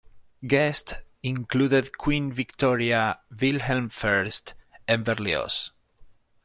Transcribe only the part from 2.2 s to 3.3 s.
Victoria,